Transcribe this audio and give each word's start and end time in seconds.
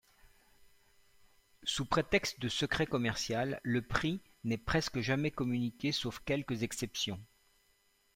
Sous 1.61 1.85
prétexte 1.85 2.39
de 2.39 2.49
secret 2.49 2.87
commercial, 2.87 3.59
le 3.61 3.83
prix 3.83 4.19
n'est 4.43 4.57
presque 4.57 4.99
jamais 4.99 5.29
communiqué 5.29 5.91
sauf 5.91 6.17
quelques 6.25 6.63
exceptions. 6.63 7.19